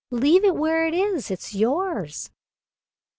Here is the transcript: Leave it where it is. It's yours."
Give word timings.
Leave 0.09 0.43
it 0.43 0.55
where 0.55 0.87
it 0.87 0.95
is. 0.95 1.29
It's 1.29 1.53
yours." 1.53 2.31